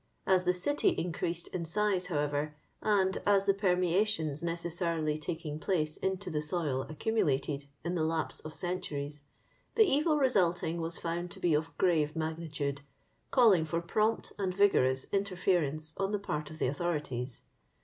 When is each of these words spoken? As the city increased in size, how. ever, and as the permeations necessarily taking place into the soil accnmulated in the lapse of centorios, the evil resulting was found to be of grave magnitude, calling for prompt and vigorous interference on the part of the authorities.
As 0.25 0.45
the 0.45 0.53
city 0.55 0.89
increased 0.97 1.47
in 1.49 1.63
size, 1.63 2.07
how. 2.07 2.17
ever, 2.17 2.55
and 2.81 3.19
as 3.23 3.45
the 3.45 3.53
permeations 3.53 4.41
necessarily 4.41 5.15
taking 5.15 5.59
place 5.59 5.95
into 5.97 6.31
the 6.31 6.41
soil 6.41 6.87
accnmulated 6.89 7.67
in 7.83 7.93
the 7.93 8.03
lapse 8.03 8.39
of 8.39 8.53
centorios, 8.53 9.21
the 9.75 9.83
evil 9.85 10.17
resulting 10.17 10.81
was 10.81 10.97
found 10.97 11.29
to 11.29 11.39
be 11.39 11.53
of 11.53 11.77
grave 11.77 12.15
magnitude, 12.15 12.81
calling 13.29 13.63
for 13.63 13.79
prompt 13.79 14.33
and 14.39 14.55
vigorous 14.55 15.05
interference 15.13 15.93
on 15.97 16.09
the 16.11 16.17
part 16.17 16.49
of 16.49 16.57
the 16.57 16.65
authorities. 16.65 17.43